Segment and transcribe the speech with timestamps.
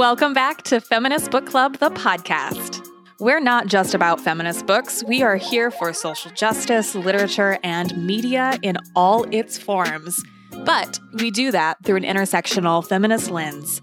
[0.00, 2.82] Welcome back to Feminist Book Club, the podcast.
[3.18, 8.58] We're not just about feminist books, we are here for social justice, literature, and media
[8.62, 10.24] in all its forms.
[10.64, 13.82] But we do that through an intersectional feminist lens.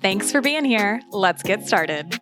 [0.00, 1.02] Thanks for being here.
[1.10, 2.18] Let's get started.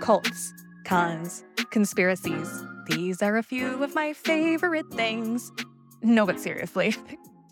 [0.00, 0.52] Cults,
[0.84, 2.64] cons, conspiracies.
[2.88, 5.52] These are a few of my favorite things.
[6.02, 6.96] No, but seriously,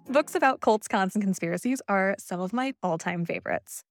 [0.09, 3.83] books about cults, cons, and conspiracies are some of my all time favorites.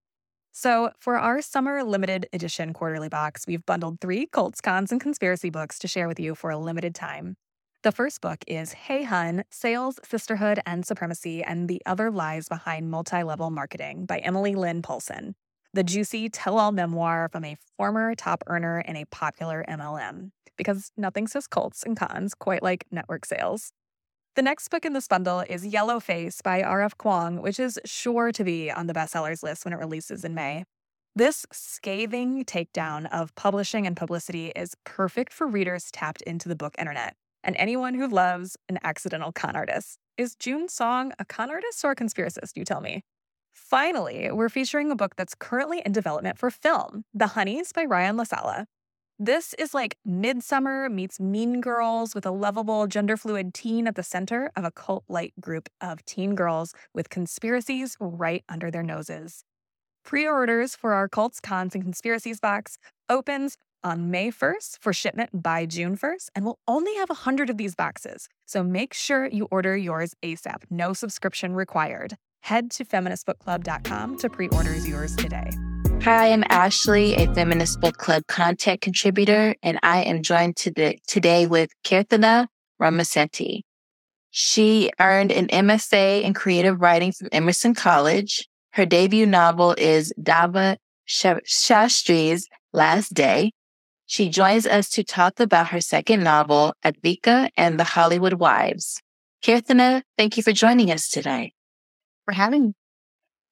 [0.51, 5.49] So, for our summer limited edition quarterly box, we've bundled three cults, cons, and conspiracy
[5.49, 7.37] books to share with you for a limited time.
[7.81, 12.89] The first book is Hey Hun Sales, Sisterhood, and Supremacy and the Other Lies Behind
[12.89, 15.35] Multi Level Marketing by Emily Lynn Paulson,
[15.73, 20.29] the juicy tell all memoir from a former top earner in a popular MLM.
[20.55, 23.71] Because nothing says cults and cons quite like network sales.
[24.35, 26.97] The next book in this bundle is Yellow Face by R.F.
[26.97, 30.63] Kuang, which is sure to be on the bestsellers list when it releases in May.
[31.15, 36.73] This scathing takedown of publishing and publicity is perfect for readers tapped into the book
[36.79, 39.99] internet and anyone who loves an accidental con artist.
[40.17, 43.03] Is June Song a con artist or a conspiracist, you tell me?
[43.51, 48.17] Finally, we're featuring a book that's currently in development for film, The Honeys by Ryan
[48.17, 48.65] LaSala.
[49.19, 54.01] This is like Midsummer meets Mean Girls with a lovable gender fluid teen at the
[54.01, 59.43] center of a cult like group of teen girls with conspiracies right under their noses.
[60.03, 65.43] Pre orders for our Cults, Cons, and Conspiracies box opens on May 1st for shipment
[65.43, 68.27] by June 1st, and we'll only have 100 of these boxes.
[68.47, 70.63] So make sure you order yours ASAP.
[70.71, 72.15] No subscription required.
[72.41, 75.51] Head to feministbookclub.com to pre order yours today.
[76.03, 81.47] Hi, I'm Ashley, a Feminist Book Club content contributor, and I am joined today, today
[81.47, 82.47] with Kirthana
[82.81, 83.61] Ramisetti.
[84.31, 88.47] She earned an MFA in creative writing from Emerson College.
[88.73, 90.77] Her debut novel is Dava
[91.07, 93.51] Shastri's Last Day,
[94.05, 99.01] she joins us to talk about her second novel, Advika and the Hollywood Wives.
[99.43, 101.53] Kirthana, thank you for joining us today.
[102.25, 102.73] For having me.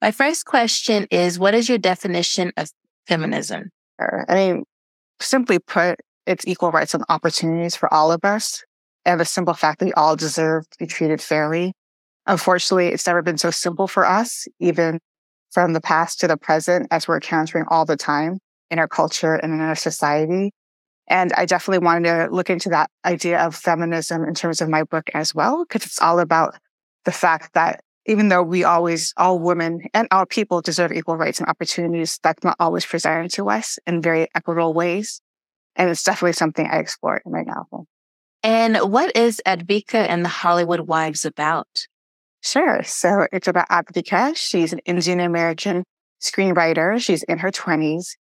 [0.01, 2.69] My first question is What is your definition of
[3.07, 3.69] feminism?
[3.99, 4.63] I mean,
[5.19, 8.63] simply put, it's equal rights and opportunities for all of us,
[9.05, 11.73] and the simple fact that we all deserve to be treated fairly.
[12.25, 14.99] Unfortunately, it's never been so simple for us, even
[15.51, 18.39] from the past to the present, as we're encountering all the time
[18.71, 20.51] in our culture and in our society.
[21.07, 24.83] And I definitely wanted to look into that idea of feminism in terms of my
[24.83, 26.55] book as well, because it's all about
[27.05, 31.39] the fact that even though we always, all women and all people deserve equal rights
[31.39, 35.21] and opportunities, that's not always presented to us in very equitable ways.
[35.75, 37.87] And it's definitely something I explore in my novel.
[38.43, 41.87] And what is Advika and the Hollywood Wives about?
[42.41, 42.81] Sure.
[42.83, 44.35] So it's about Advika.
[44.35, 45.83] She's an Indian American
[46.19, 46.99] screenwriter.
[46.99, 48.15] She's in her 20s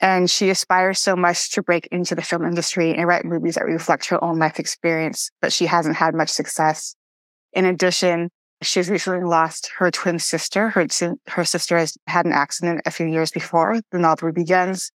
[0.00, 3.64] and she aspires so much to break into the film industry and write movies that
[3.64, 6.96] reflect her own life experience, but she hasn't had much success.
[7.52, 8.30] In addition,
[8.62, 10.70] she's recently lost her twin sister.
[10.70, 10.86] Her,
[11.28, 14.90] her sister has had an accident a few years before the novel begins.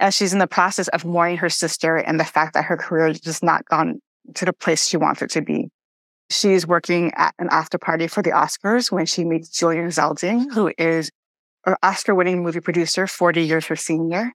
[0.00, 3.08] And she's in the process of mourning her sister and the fact that her career
[3.08, 4.00] has just not gone
[4.34, 5.68] to the place she wants it to be.
[6.30, 10.72] She's working at an after party for the Oscars when she meets Julian Zeldin, who
[10.78, 11.10] is
[11.66, 14.32] an Oscar winning movie producer, 40 years her senior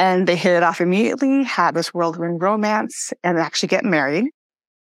[0.00, 4.30] and they hit it off immediately, had this whirlwind romance, and actually get married.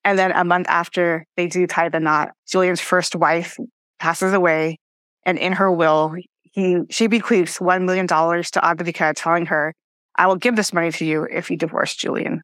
[0.04, 3.56] And then a month after they do tie the knot, Julian's first wife
[3.98, 4.79] passes away,
[5.25, 9.75] and in her will, he she bequeaths one million dollars to Advika, telling her,
[10.17, 12.43] "I will give this money to you if you divorce Julian."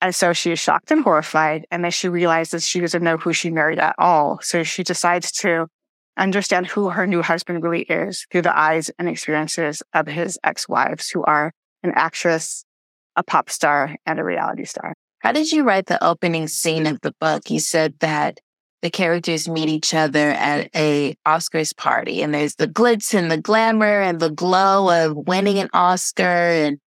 [0.00, 3.32] And so she is shocked and horrified, and then she realizes she doesn't know who
[3.32, 4.38] she married at all.
[4.42, 5.66] So she decides to
[6.16, 11.08] understand who her new husband really is through the eyes and experiences of his ex-wives,
[11.10, 12.64] who are an actress,
[13.16, 14.94] a pop star, and a reality star.
[15.22, 17.48] How did you write the opening scene of the book?
[17.48, 18.40] You said that
[18.82, 23.40] the characters meet each other at a Oscars party and there's the glitz and the
[23.40, 26.78] glamour and the glow of winning an Oscar and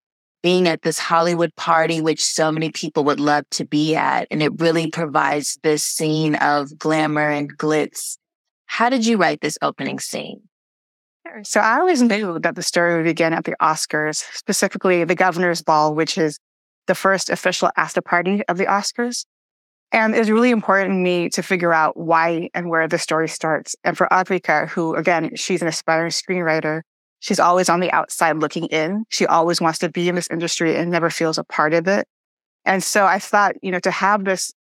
[0.44, 4.28] being at this Hollywood party, which so many people would love to be at.
[4.30, 8.18] And it really provides this scene of glamour and glitz.
[8.66, 10.42] How did you write this opening scene?
[11.44, 15.62] So I always knew that the story would begin at the Oscars, specifically the governor's
[15.62, 16.38] ball, which is
[16.88, 19.26] the first official after party of the Oscars.
[19.92, 23.76] And it's really important to me to figure out why and where the story starts.
[23.84, 26.82] And for Advika, who again, she's an aspiring screenwriter,
[27.20, 29.06] she's always on the outside looking in.
[29.10, 32.08] She always wants to be in this industry and never feels a part of it.
[32.66, 34.54] And so I thought, you know, to have this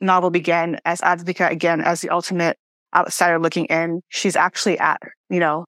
[0.00, 2.56] novel begin as Advika again as the ultimate
[2.94, 5.64] outsider looking in, she's actually at, you know,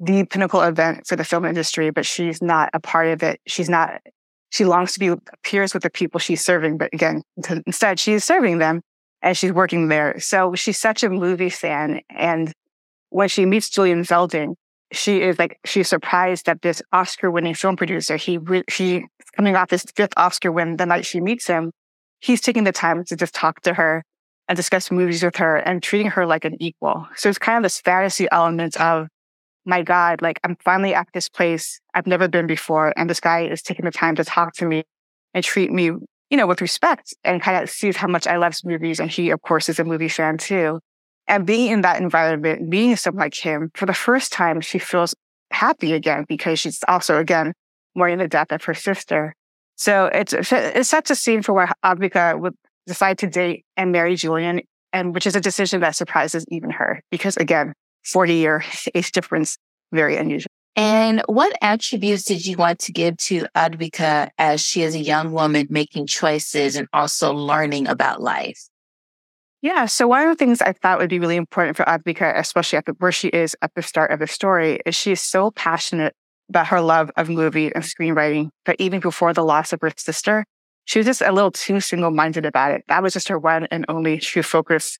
[0.00, 3.40] the pinnacle event for the film industry, but she's not a part of it.
[3.46, 4.00] She's not
[4.50, 7.22] she longs to be peers with the people she's serving, but again,
[7.66, 8.82] instead she's serving them
[9.22, 10.18] and she's working there.
[10.20, 12.00] So she's such a movie fan.
[12.10, 12.52] And
[13.10, 14.54] when she meets Julian Zeldin,
[14.92, 19.04] she is like, she's surprised that this Oscar winning film producer, he, re- she
[19.36, 21.70] coming off his fifth Oscar win the night she meets him.
[22.18, 24.04] He's taking the time to just talk to her
[24.48, 27.06] and discuss movies with her and treating her like an equal.
[27.14, 29.06] So it's kind of this fantasy element of
[29.64, 32.92] my God, like I'm finally at this place I've never been before.
[32.96, 34.84] And this guy is taking the time to talk to me
[35.34, 38.54] and treat me, you know, with respect and kind of sees how much I love
[38.64, 39.00] movies.
[39.00, 40.80] And he, of course, is a movie fan too.
[41.28, 45.14] And being in that environment, being someone like him, for the first time, she feels
[45.52, 47.52] happy again because she's also, again,
[47.94, 49.34] mourning the death of her sister.
[49.76, 52.54] So it's, it sets a scene for where Advika would
[52.86, 54.62] decide to date and marry Julian,
[54.92, 57.74] and which is a decision that surprises even her because again,
[58.04, 58.64] 40 year
[58.94, 59.56] age difference,
[59.92, 60.50] very unusual.
[60.76, 65.32] And what attributes did you want to give to Advika as she is a young
[65.32, 68.68] woman making choices and also learning about life?
[69.62, 69.86] Yeah.
[69.86, 72.86] So one of the things I thought would be really important for Advika, especially at
[72.86, 76.14] the, where she is at the start of the story, is she is so passionate
[76.48, 80.44] about her love of movie and screenwriting that even before the loss of her sister,
[80.86, 82.84] she was just a little too single-minded about it.
[82.88, 84.98] That was just her one and only true focus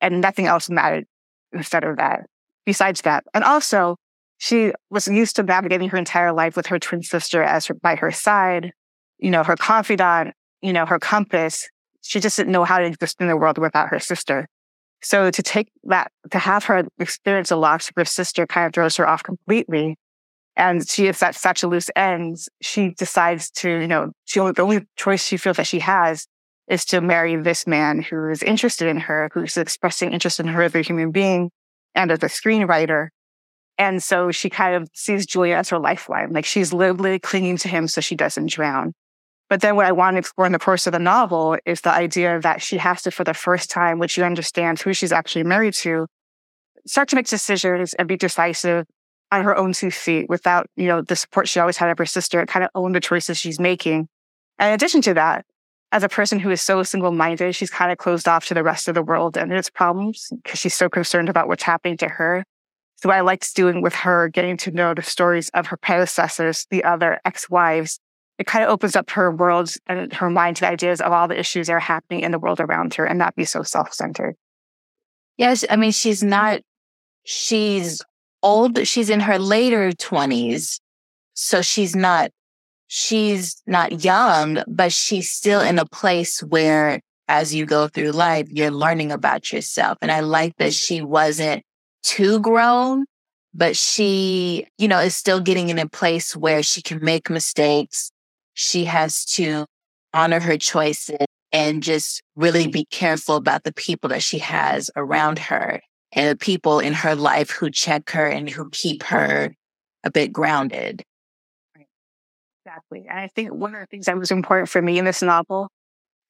[0.00, 1.06] and nothing else mattered
[1.52, 2.26] instead of that
[2.64, 3.24] besides that.
[3.34, 3.96] And also,
[4.38, 7.94] she was used to navigating her entire life with her twin sister as her, by
[7.96, 8.72] her side,
[9.18, 11.68] you know, her confidant, you know, her compass.
[12.02, 14.48] She just didn't know how to exist in the world without her sister.
[15.00, 18.72] So to take that, to have her experience a loss of her sister kind of
[18.72, 19.96] throws her off completely.
[20.56, 22.36] And she is at such a loose end.
[22.60, 26.26] She decides to, you know, she only, the only choice she feels that she has
[26.68, 30.62] is to marry this man who is interested in her, who's expressing interest in her
[30.62, 31.50] as a human being
[31.94, 33.08] and as a screenwriter.
[33.78, 36.32] And so she kind of sees Julian as her lifeline.
[36.32, 38.92] Like she's literally clinging to him so she doesn't drown.
[39.48, 41.92] But then what I want to explore in the course of the novel is the
[41.92, 45.44] idea that she has to, for the first time, which she understands who she's actually
[45.44, 46.06] married to,
[46.86, 48.86] start to make decisions and be decisive
[49.30, 52.06] on her own two feet without, you know, the support she always had of her
[52.06, 54.08] sister kind of own the choices she's making.
[54.58, 55.44] And in addition to that,
[55.92, 58.62] as a person who is so single minded, she's kind of closed off to the
[58.62, 62.08] rest of the world and its problems because she's so concerned about what's happening to
[62.08, 62.44] her.
[62.96, 66.82] So I liked doing with her, getting to know the stories of her predecessors, the
[66.84, 68.00] other ex-wives.
[68.38, 71.28] It kind of opens up her world and her mind to the ideas of all
[71.28, 74.34] the issues that are happening in the world around her and not be so self-centered.
[75.36, 75.64] Yes.
[75.68, 76.60] I mean, she's not,
[77.24, 78.00] she's
[78.42, 78.86] old.
[78.86, 80.80] She's in her later twenties.
[81.34, 82.30] So she's not
[82.94, 88.46] she's not young, but she's still in a place where as you go through life,
[88.50, 89.96] you're learning about yourself.
[90.02, 91.62] And I like that she wasn't
[92.02, 93.06] too grown,
[93.54, 98.10] but she, you know, is still getting in a place where she can make mistakes.
[98.52, 99.64] She has to
[100.12, 101.16] honor her choices
[101.50, 105.80] and just really be careful about the people that she has around her
[106.12, 109.54] and the people in her life who check her and who keep her
[110.04, 111.02] a bit grounded.
[112.64, 113.06] Exactly.
[113.08, 115.68] And I think one of the things that was important for me in this novel,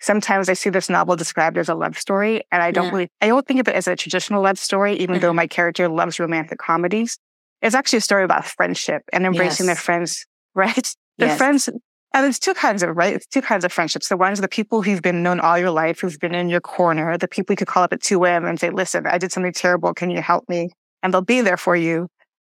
[0.00, 2.90] sometimes I see this novel described as a love story, and I don't yeah.
[2.90, 5.22] really, I don't think of it as a traditional love story, even mm-hmm.
[5.22, 7.18] though my character loves romantic comedies.
[7.60, 9.76] It's actually a story about friendship and embracing yes.
[9.76, 10.94] their friends, right?
[11.18, 11.38] Their yes.
[11.38, 13.14] friends, and there's two kinds of, right?
[13.14, 14.08] It's two kinds of friendships.
[14.08, 17.18] The ones, the people who've been known all your life, who've been in your corner,
[17.18, 18.46] the people you could call up at 2 a.m.
[18.46, 19.94] and say, listen, I did something terrible.
[19.94, 20.70] Can you help me?
[21.02, 22.08] And they'll be there for you.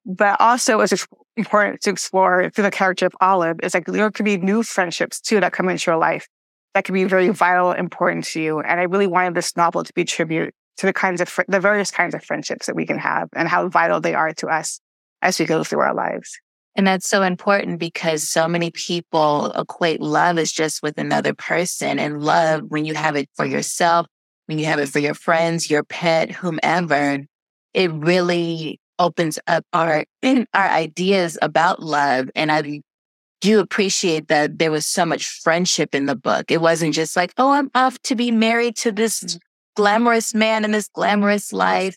[0.09, 4.25] But also, it's important to explore through the character of Olive is like there could
[4.25, 6.27] be new friendships too that come into your life
[6.73, 8.59] that could be very vital, important to you.
[8.59, 11.59] And I really wanted this novel to be tribute to the kinds of fr- the
[11.59, 14.79] various kinds of friendships that we can have and how vital they are to us
[15.21, 16.39] as we go through our lives.
[16.75, 21.99] And that's so important because so many people equate love as just with another person
[21.99, 24.05] and love when you have it for yourself,
[24.45, 27.25] when you have it for your friends, your pet, whomever,
[27.73, 32.81] it really opens up our our ideas about love and i
[33.41, 37.33] do appreciate that there was so much friendship in the book it wasn't just like
[37.37, 39.39] oh i'm off to be married to this mm.
[39.75, 41.95] glamorous man in this glamorous life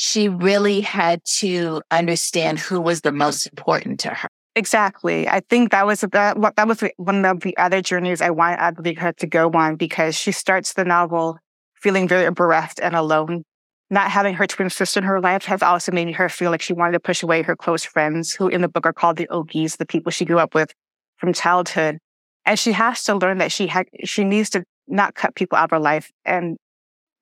[0.00, 4.28] she really had to understand who was the most important to her.
[4.54, 5.28] Exactly.
[5.28, 9.16] I think that was that, that was one of the other journeys I wanted Advika
[9.16, 11.38] to go on because she starts the novel
[11.74, 13.42] feeling very bereft and alone.
[13.90, 16.74] Not having her twin sister in her life has also made her feel like she
[16.74, 19.78] wanted to push away her close friends, who in the book are called the Ogies,
[19.78, 20.74] the people she grew up with
[21.16, 21.98] from childhood.
[22.44, 25.64] And she has to learn that she had, she needs to not cut people out
[25.64, 26.10] of her life.
[26.24, 26.58] And,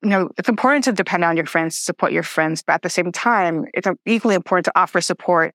[0.03, 2.89] you know, it's important to depend on your friends, support your friends, but at the
[2.89, 5.53] same time, it's equally important to offer support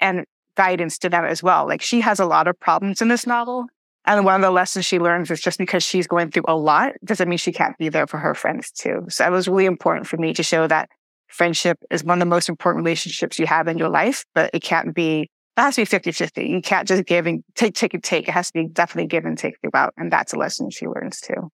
[0.00, 0.24] and
[0.56, 1.66] guidance to them as well.
[1.66, 3.66] Like she has a lot of problems in this novel.
[4.06, 6.92] And one of the lessons she learns is just because she's going through a lot
[7.04, 9.04] doesn't mean she can't be there for her friends too.
[9.08, 10.88] So it was really important for me to show that
[11.26, 14.62] friendship is one of the most important relationships you have in your life, but it
[14.62, 15.22] can't be,
[15.56, 16.46] it has to be 50 50.
[16.46, 18.28] You can't just give and take, take and take.
[18.28, 19.92] It has to be definitely give and take throughout.
[19.96, 21.50] And that's a lesson she learns too.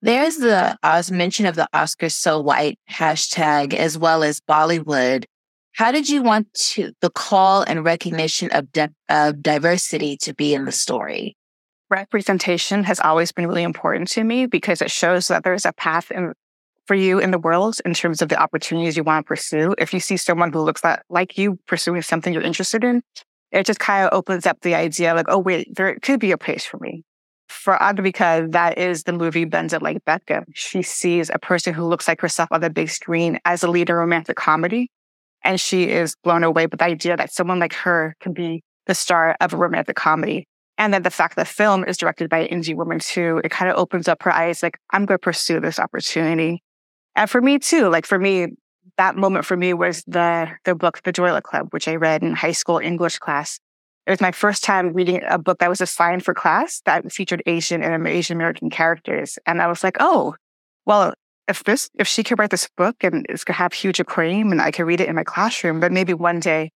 [0.00, 5.26] There's the uh, mention of the Oscars so white hashtag as well as Bollywood.
[5.72, 10.54] How did you want to the call and recognition of, di- of diversity to be
[10.54, 11.36] in the story?
[11.90, 16.12] Representation has always been really important to me because it shows that there's a path
[16.12, 16.32] in,
[16.86, 19.74] for you in the world in terms of the opportunities you want to pursue.
[19.76, 23.02] If you see someone who looks like, like you pursuing something you're interested in,
[23.50, 26.38] it just kind of opens up the idea like, oh, wait, there could be a
[26.38, 27.02] place for me.
[27.48, 30.44] For Advika, that is the movie Bend It Like Beckham.
[30.54, 33.90] She sees a person who looks like herself on the big screen as a lead
[33.90, 34.92] in romantic comedy.
[35.42, 38.94] And she is blown away with the idea that someone like her can be the
[38.94, 40.46] star of a romantic comedy.
[40.80, 43.50] And then the fact that the film is directed by an Indian woman too, it
[43.50, 46.62] kind of opens up her eyes like, I'm going to pursue this opportunity.
[47.14, 48.46] And for me too, like for me,
[48.96, 52.34] that moment for me was the, the book, The Luck Club, which I read in
[52.34, 53.60] high school English class.
[54.06, 57.42] It was my first time reading a book that was assigned for class that featured
[57.44, 59.38] Asian and Asian American characters.
[59.44, 60.34] And I was like, oh,
[60.86, 61.12] well,
[61.46, 64.50] if this, if she could write this book and it's going to have huge acclaim
[64.50, 66.70] and I can read it in my classroom, but maybe one day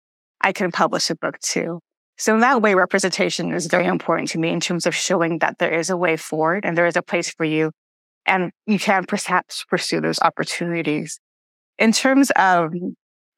[0.41, 1.81] I can publish a book too.
[2.22, 5.58] So in that way, representation is very important to me in terms of showing that
[5.58, 7.72] there is a way forward and there is a place for you
[8.28, 11.20] and you can perhaps pursue those opportunities.
[11.80, 12.74] In terms of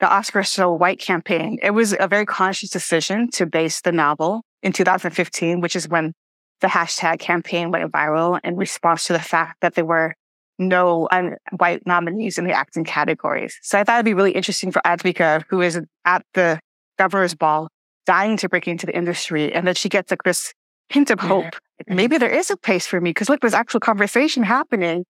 [0.01, 4.41] the Oscar So White campaign, it was a very conscious decision to base the novel
[4.61, 6.11] in 2015, which is when
[6.59, 10.13] the hashtag campaign went viral in response to the fact that there were
[10.59, 13.57] no un- white nominees in the acting categories.
[13.61, 16.59] So I thought it'd be really interesting for Advika, who is at the
[16.97, 17.69] governor's ball,
[18.05, 20.53] dying to break into the industry, and that she gets like this
[20.89, 21.45] hint of hope.
[21.45, 21.95] Mm-hmm.
[21.95, 25.05] Maybe there is a place for me because look, there's actual conversation happening.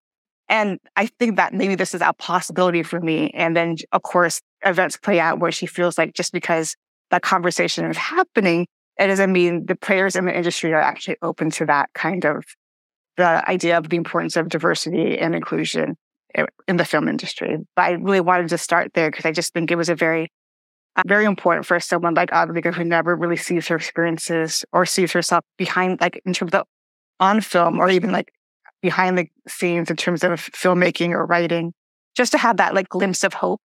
[0.49, 3.31] And I think that maybe this is a possibility for me.
[3.33, 6.75] And then, of course, events play out where she feels like just because
[7.11, 8.67] that conversation is happening,
[8.99, 12.43] it doesn't mean the players in the industry are actually open to that kind of
[13.17, 15.95] the idea of the importance of diversity and inclusion
[16.67, 17.57] in the film industry.
[17.75, 20.31] But I really wanted to start there because I just think it was a very,
[21.07, 25.43] very important for someone like Advika who never really sees her experiences or sees herself
[25.57, 26.63] behind, like in terms of
[27.19, 28.31] on film or even like
[28.81, 31.73] behind the scenes in terms of filmmaking or writing,
[32.15, 33.61] just to have that like glimpse of hope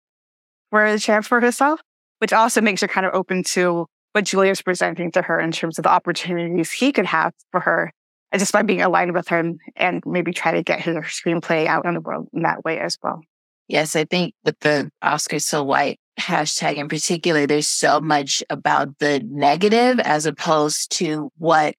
[0.71, 1.81] for the chance for herself,
[2.19, 5.79] which also makes her kind of open to what Julian's presenting to her in terms
[5.79, 7.93] of the opportunities he could have for her
[8.33, 11.85] uh, just by being aligned with him and maybe try to get his screenplay out
[11.85, 13.21] in the world in that way as well.
[13.69, 18.99] Yes, I think with the Oscar So White hashtag in particular, there's so much about
[18.99, 21.75] the negative as opposed to what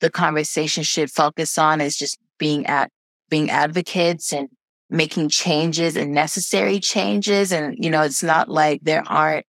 [0.00, 2.90] the conversation should focus on is just being at
[3.28, 4.48] being advocates and
[4.90, 7.52] making changes and necessary changes.
[7.52, 9.46] And, you know, it's not like there aren't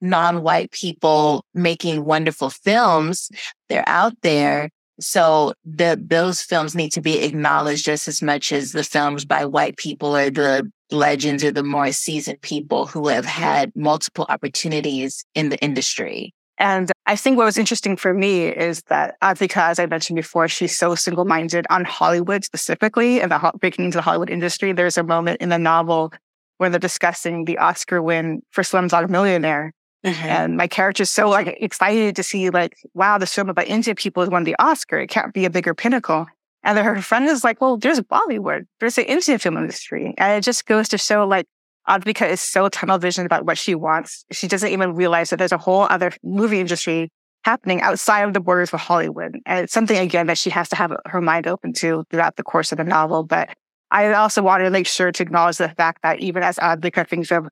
[0.00, 3.30] non-white people making wonderful films.
[3.68, 4.70] They're out there.
[5.00, 9.44] So the, those films need to be acknowledged just as much as the films by
[9.44, 15.24] white people or the legends or the more seasoned people who have had multiple opportunities
[15.34, 16.34] in the industry.
[16.58, 20.46] And I think what was interesting for me is that Advika, as I mentioned before,
[20.46, 24.72] she's so single minded on Hollywood specifically and the breaking into the Hollywood industry.
[24.72, 26.12] There's a moment in the novel
[26.58, 29.72] where they're discussing the Oscar win for Slumdog Millionaire.
[30.04, 30.26] Mm-hmm.
[30.26, 33.96] And my character is so like excited to see like, wow, the film about Indian
[33.96, 34.98] people has won the Oscar.
[34.98, 36.26] It can't be a bigger pinnacle.
[36.62, 38.66] And then her friend is like, well, there's Bollywood.
[38.80, 40.14] There's the Indian film industry.
[40.18, 41.46] And it just goes to show like
[41.88, 44.24] Advika is so tunnel vision about what she wants.
[44.30, 47.10] She doesn't even realize that there's a whole other movie industry
[47.44, 49.38] happening outside of the borders of Hollywood.
[49.46, 52.42] And it's something again that she has to have her mind open to throughout the
[52.42, 53.22] course of the novel.
[53.22, 53.50] But
[53.90, 57.32] I also wanted to make sure to acknowledge the fact that even as Advika thinks
[57.32, 57.48] of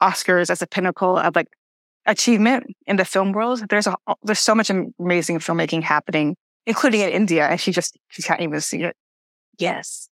[0.00, 1.48] Oscars as a pinnacle of like
[2.06, 3.64] achievement in the film world.
[3.68, 8.22] There's a, there's so much amazing filmmaking happening, including in India, and she just she
[8.22, 8.96] can't even see it.
[9.58, 10.08] Yes.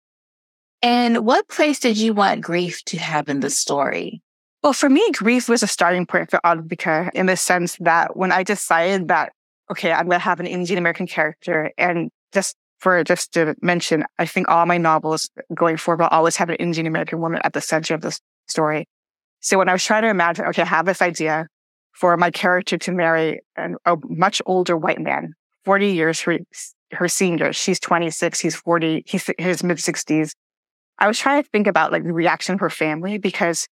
[0.81, 4.21] And what place did you want grief to have in the story?
[4.63, 8.31] Well, for me, grief was a starting point for Advika in the sense that when
[8.31, 9.31] I decided that,
[9.71, 14.05] okay, I'm going to have an Indian American character and just for just to mention,
[14.17, 17.53] I think all my novels going forward will always have an Indian American woman at
[17.53, 18.17] the center of the
[18.47, 18.87] story.
[19.39, 21.47] So when I was trying to imagine, okay, I have this idea
[21.93, 25.33] for my character to marry an, a much older white man,
[25.65, 26.39] 40 years her,
[26.91, 27.53] her senior.
[27.53, 28.39] She's 26.
[28.39, 29.03] He's 40.
[29.05, 30.33] He's his mid 60s.
[30.99, 33.67] I was trying to think about like the reaction of her family because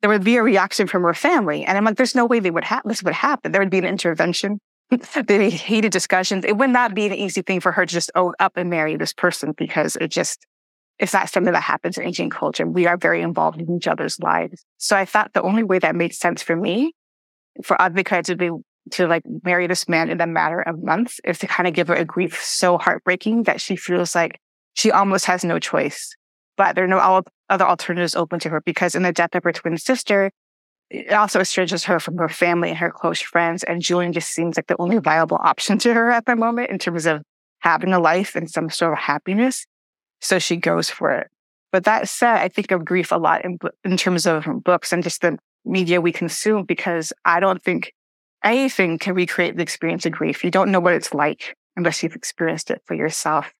[0.00, 1.64] there would be a reaction from her family.
[1.64, 3.52] And I'm like, there's no way they would have this would happen.
[3.52, 4.58] There would be an intervention.
[4.90, 6.44] There'd be heated discussions.
[6.44, 8.96] It would not be an easy thing for her to just own up and marry
[8.96, 10.46] this person because it just
[10.98, 12.66] it's not something that happens in Asian culture.
[12.66, 14.64] We are very involved in each other's lives.
[14.78, 16.94] So I thought the only way that made sense for me,
[17.62, 18.50] for Advika to be
[18.92, 21.88] to like marry this man in a matter of months is to kind of give
[21.88, 24.40] her a grief so heartbreaking that she feels like
[24.74, 26.14] she almost has no choice.
[26.56, 29.52] But there are no other alternatives open to her because in the death of her
[29.52, 30.30] twin sister,
[30.88, 33.64] it also estranges her from her family and her close friends.
[33.64, 36.78] And Julian just seems like the only viable option to her at the moment in
[36.78, 37.22] terms of
[37.60, 39.66] having a life and some sort of happiness.
[40.20, 41.28] So she goes for it.
[41.72, 45.02] But that said, I think of grief a lot in, in terms of books and
[45.02, 47.92] just the media we consume because I don't think
[48.44, 50.44] anything can recreate the experience of grief.
[50.44, 53.52] You don't know what it's like unless you've experienced it for yourself.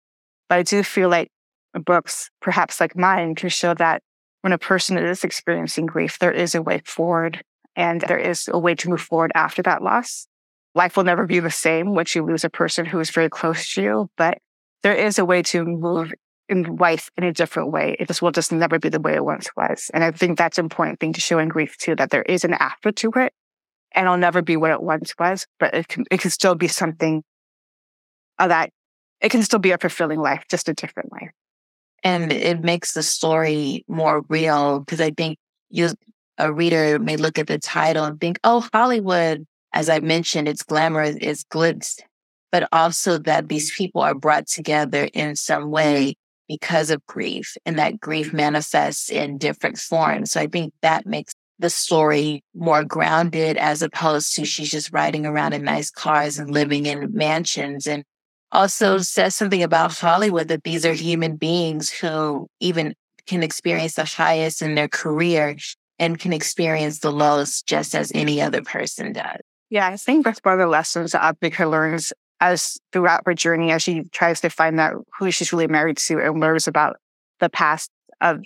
[0.48, 1.28] But I do feel like
[1.74, 4.02] books, perhaps like mine, can show that
[4.42, 7.42] when a person is experiencing grief, there is a way forward
[7.74, 10.26] and there is a way to move forward after that loss.
[10.74, 13.72] Life will never be the same once you lose a person who is very close
[13.74, 14.38] to you, but
[14.82, 16.12] there is a way to move
[16.48, 17.96] in life in a different way.
[17.98, 19.90] It just will just never be the way it once was.
[19.92, 22.44] And I think that's an important thing to show in grief too, that there is
[22.44, 23.32] an after to it
[23.92, 26.68] and it'll never be what it once was, but it can, it can still be
[26.68, 27.22] something
[28.38, 28.70] that
[29.20, 31.30] it can still be a fulfilling life, just a different life.
[32.02, 35.38] And it makes the story more real because I think
[35.70, 35.90] you,
[36.38, 40.62] a reader may look at the title and think, oh, Hollywood, as I mentioned, it's
[40.62, 41.98] glamorous, it's glitz,
[42.52, 46.14] but also that these people are brought together in some way
[46.48, 48.08] because of grief and that mm-hmm.
[48.08, 50.32] grief manifests in different forms.
[50.32, 55.24] So I think that makes the story more grounded as opposed to she's just riding
[55.24, 58.04] around in nice cars and living in mansions and
[58.52, 62.94] also says something about Hollywood that these are human beings who even
[63.26, 65.56] can experience the highest in their career
[65.98, 69.40] and can experience the lowest just as any other person does.
[69.68, 73.72] Yeah, I think that's one of the lessons that Advika learns as throughout her journey
[73.72, 76.96] as she tries to find out who she's really married to and learns about
[77.40, 78.40] the past of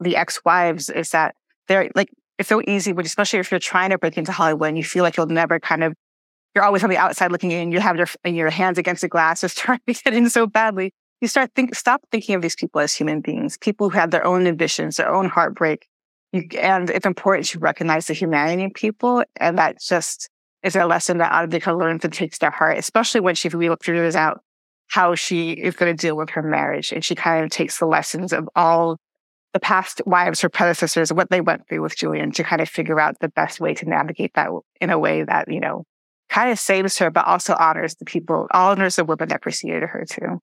[0.00, 1.34] the ex-wives is that
[1.68, 4.76] they're like it's so easy, but especially if you're trying to break into Hollywood and
[4.76, 5.94] you feel like you'll never kind of,
[6.54, 9.40] you're always on the outside looking in, you have your, your hands against the glass,
[9.40, 10.92] just trying to get in so badly.
[11.20, 14.26] You start think, stop thinking of these people as human beings, people who have their
[14.26, 15.88] own ambitions, their own heartbreak.
[16.32, 19.24] You, and it's important to recognize the humanity in people.
[19.36, 20.28] And that just
[20.62, 24.40] is a lesson that Advika learns and takes to heart, especially when she figures out
[24.88, 26.92] how she is going to deal with her marriage.
[26.92, 28.98] And she kind of takes the lessons of all
[29.52, 33.00] the past wives or predecessors, what they went through with Julian to kind of figure
[33.00, 35.84] out the best way to navigate that in a way that, you know,
[36.28, 40.04] kind of saves her, but also honors the people, honors the women that preceded her
[40.08, 40.40] too.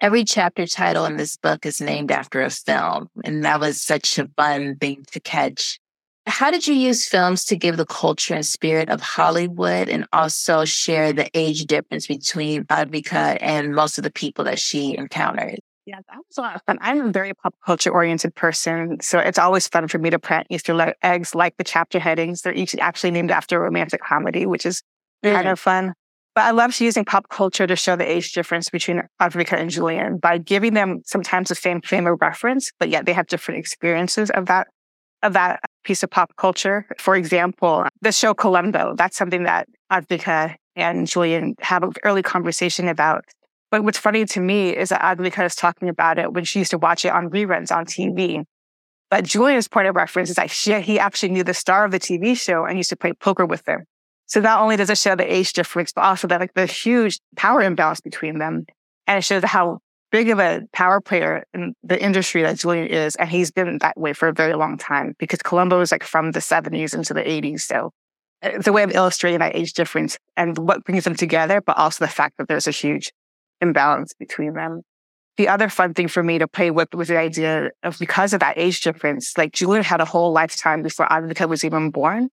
[0.00, 3.08] Every chapter title in this book is named after a film.
[3.24, 5.78] And that was such a fun thing to catch.
[6.26, 10.64] How did you use films to give the culture and spirit of Hollywood and also
[10.64, 15.58] share the age difference between Advika and most of the people that she encountered?
[15.84, 16.78] Yeah, that was a lot of fun.
[16.80, 18.98] I'm a very pop culture oriented person.
[19.00, 22.42] So it's always fun for me to print Easter eggs like the chapter headings.
[22.42, 24.82] They're each actually named after a romantic comedy, which is
[25.24, 25.34] mm.
[25.34, 25.94] kind of fun.
[26.36, 30.18] But I love using pop culture to show the age difference between Advika and Julian
[30.18, 34.30] by giving them sometimes the same frame of reference, but yet they have different experiences
[34.30, 34.68] of that
[35.22, 36.86] of that piece of pop culture.
[36.98, 42.88] For example, the show Columbo, that's something that Advika and Julian have an early conversation
[42.88, 43.24] about
[43.72, 46.72] but what's funny to me is that Advika is talking about it when she used
[46.72, 48.44] to watch it on reruns on TV.
[49.10, 51.98] But Julian's point of reference is that she, he actually knew the star of the
[51.98, 53.84] TV show and used to play poker with them.
[54.26, 57.18] So not only does it show the age difference, but also that like the huge
[57.34, 58.66] power imbalance between them.
[59.06, 59.78] And it shows how
[60.12, 63.16] big of a power player in the industry that Julian is.
[63.16, 66.32] And he's been that way for a very long time because Columbo is like from
[66.32, 67.62] the 70s into the 80s.
[67.62, 67.90] So
[68.44, 71.78] uh, it's a way of illustrating that age difference and what brings them together, but
[71.78, 73.10] also the fact that there's a huge
[73.60, 74.82] imbalance between them.
[75.38, 78.40] The other fun thing for me to play with was the idea of because of
[78.40, 82.28] that age difference, like Julian had a whole lifetime before Advika was even born.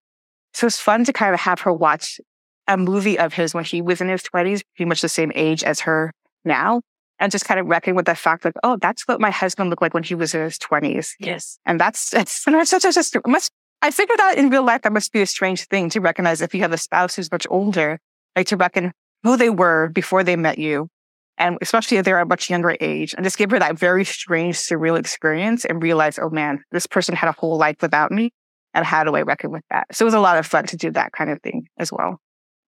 [0.53, 2.19] So it's fun to kind of have her watch
[2.67, 5.63] a movie of his when he was in his 20s, pretty much the same age
[5.63, 6.11] as her
[6.43, 6.81] now.
[7.21, 9.81] And just kind of reckoning with the fact like, oh, that's what my husband looked
[9.81, 11.11] like when he was in his 20s.
[11.19, 11.59] Yes.
[11.65, 13.51] And that's, it's, such a, just, must
[13.81, 16.53] I figured out in real life that must be a strange thing to recognize if
[16.53, 17.99] you have a spouse who's much older,
[18.35, 18.91] like to reckon
[19.23, 20.89] who they were before they met you.
[21.37, 24.03] And especially if they're at a much younger age and just give her that very
[24.03, 28.31] strange, surreal experience and realize, oh man, this person had a whole life without me.
[28.73, 29.87] And how do I reckon with that?
[29.93, 32.19] So it was a lot of fun to do that kind of thing as well.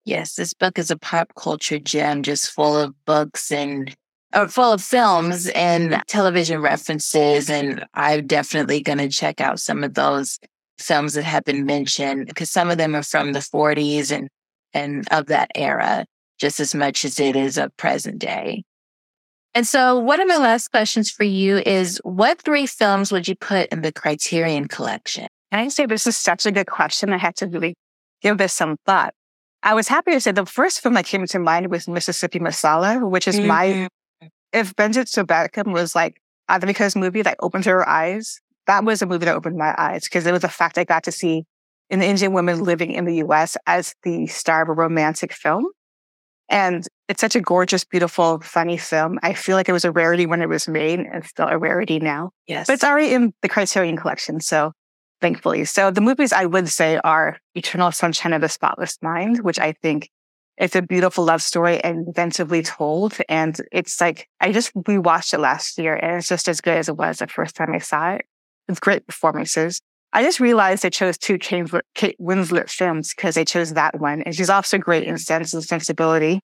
[0.05, 3.95] Yes, this book is a pop culture gem, just full of books and
[4.35, 7.49] or full of films and television references.
[7.49, 10.39] And I'm definitely going to check out some of those
[10.77, 14.29] films that have been mentioned because some of them are from the 40s and,
[14.73, 16.05] and of that era
[16.39, 18.63] just as much as it is of present day.
[19.53, 23.35] And so one of my last questions for you is what three films would you
[23.35, 25.27] put in the Criterion collection?
[25.51, 27.11] Can I say this is such a good question?
[27.11, 27.75] I had to really
[28.21, 29.13] give this some thought.
[29.63, 33.07] I was happy to say the first film that came to mind was Mississippi Masala,
[33.07, 33.47] which is mm-hmm.
[33.47, 33.87] my,
[34.53, 36.21] if Benjit Sobatkam was like
[36.59, 40.25] because movie that opened her eyes, that was a movie that opened my eyes because
[40.25, 41.45] it was a fact I got to see
[41.89, 45.67] an Indian woman living in the US as the star of a romantic film.
[46.49, 49.19] And it's such a gorgeous, beautiful, funny film.
[49.23, 51.99] I feel like it was a rarity when it was made and still a rarity
[51.99, 52.31] now.
[52.47, 52.67] Yes.
[52.67, 54.41] But it's already in the Criterion collection.
[54.41, 54.73] So
[55.21, 55.63] thankfully.
[55.63, 59.73] So the movies I would say are Eternal Sunshine of the Spotless Mind, which I
[59.81, 60.09] think
[60.61, 63.17] it's a beautiful love story and inventively told.
[63.27, 66.87] And it's like, I just rewatched it last year and it's just as good as
[66.87, 68.25] it was the first time I saw it.
[68.67, 69.81] It's great performances.
[70.13, 74.21] I just realized they chose two Kate Winslet films because they chose that one.
[74.21, 76.41] And she's also great in Sense and Sensibility,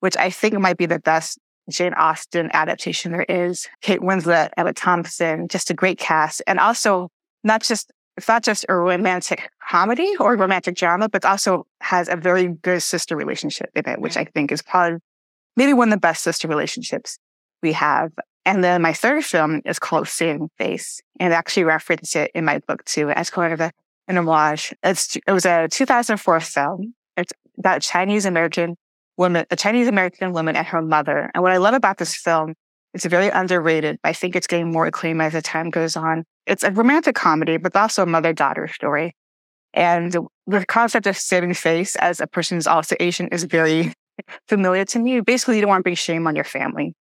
[0.00, 3.66] which I think might be the best Jane Austen adaptation there is.
[3.82, 6.40] Kate Winslet, Emma Thompson, just a great cast.
[6.46, 7.10] And also
[7.44, 12.16] not just it's not just a romantic comedy or romantic drama, but also has a
[12.16, 14.98] very good sister relationship in it, which I think is probably
[15.56, 17.18] maybe one of the best sister relationships
[17.62, 18.10] we have.
[18.44, 22.44] And then my third film is called Saving Face, and I actually reference it in
[22.44, 23.70] my book too as kind of a,
[24.08, 24.74] an homage.
[24.82, 26.94] It's, it was a 2004 film.
[27.16, 28.76] It's about Chinese American
[29.16, 31.30] woman, a Chinese American woman and her mother.
[31.34, 32.54] And what I love about this film,
[32.94, 33.98] it's very underrated.
[34.04, 37.58] I think it's getting more acclaim as the time goes on it's a romantic comedy,
[37.58, 39.14] but also a mother daughter story.
[39.74, 43.92] And the concept of saving face as a person who's also Asian is very
[44.48, 45.20] familiar to me.
[45.20, 46.94] Basically, you don't want to bring shame on your family.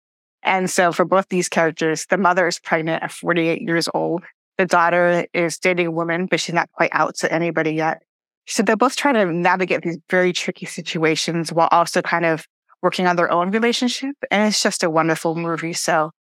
[0.44, 4.24] And so for both these characters, the mother is pregnant at 48 years old.
[4.58, 8.02] The daughter is dating a woman, but she's not quite out to anybody yet.
[8.48, 12.46] So they're both trying to navigate these very tricky situations while also kind of
[12.88, 14.16] working on their own relationship.
[14.32, 15.74] And it's just a wonderful movie.
[15.74, 16.12] So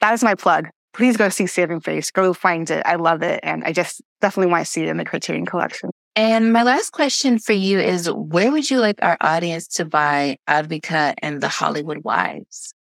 [0.00, 2.10] that is my plug please go see Saving Face.
[2.10, 2.82] Go find it.
[2.86, 3.40] I love it.
[3.42, 5.90] And I just definitely want to see it in the Criterion collection.
[6.16, 10.36] And my last question for you is where would you like our audience to buy
[10.48, 12.74] Advika and the Hollywood Wives?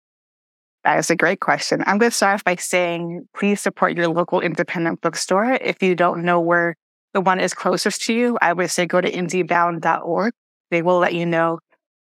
[0.85, 1.83] That is a great question.
[1.87, 5.59] I'm going to start off by saying please support your local independent bookstore.
[5.61, 6.77] If you don't know where
[7.13, 10.33] the one is closest to you, I would say go to indiebound.org.
[10.71, 11.59] They will let you know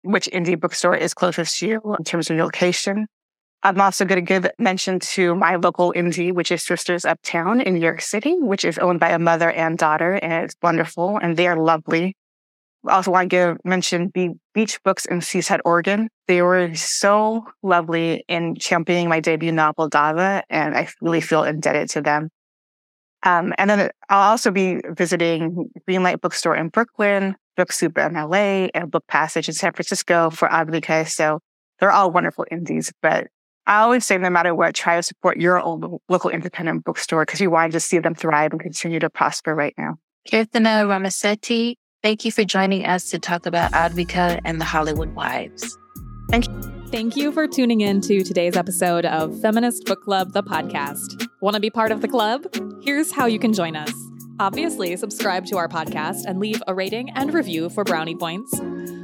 [0.05, 3.07] which indie bookstore is closest to you in terms of location.
[3.63, 7.73] I'm also going to give mention to my local indie, which is Sisters Uptown in
[7.73, 11.35] New York City, which is owned by a mother and daughter, and it's wonderful, and
[11.35, 12.15] they are lovely.
[12.87, 16.09] I also want to give mention Be- Beach Books in Seaside, Oregon.
[16.27, 21.89] They were so lovely in championing my debut novel, Dava, and I really feel indebted
[21.91, 22.29] to them.
[23.23, 28.67] Um, and then I'll also be visiting Greenlight Bookstore in Brooklyn, Book Soup in LA,
[28.73, 31.07] and Book Passage in San Francisco for Advika.
[31.07, 31.39] So
[31.79, 33.27] they're all wonderful indies, but
[33.67, 37.41] I always say, no matter what, try to support your own local independent bookstore because
[37.41, 39.95] you want to see them thrive and continue to prosper right now.
[40.29, 45.77] Kirthana Ramisetti, thank you for joining us to talk about Advika and the Hollywood Wives.
[46.29, 46.75] Thank you.
[46.91, 51.27] Thank you for tuning in to today's episode of Feminist Book Club, the podcast.
[51.41, 52.45] Want to be part of the club?
[52.83, 53.91] Here's how you can join us.
[54.39, 58.59] Obviously, subscribe to our podcast and leave a rating and review for brownie points.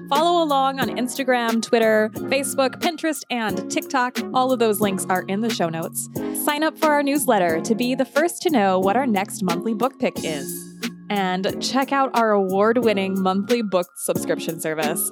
[0.09, 4.19] Follow along on Instagram, Twitter, Facebook, Pinterest, and TikTok.
[4.33, 6.09] All of those links are in the show notes.
[6.43, 9.73] Sign up for our newsletter to be the first to know what our next monthly
[9.73, 10.77] book pick is.
[11.09, 15.11] And check out our award winning monthly book subscription service.